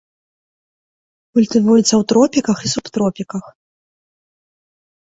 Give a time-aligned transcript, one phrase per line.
[1.35, 3.45] Культывуецца ў тропіках і субтропіках.